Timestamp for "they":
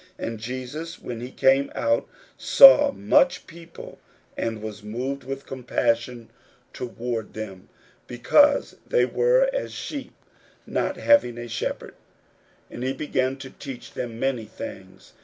8.87-9.05